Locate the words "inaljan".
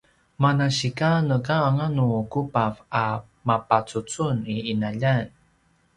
4.71-5.25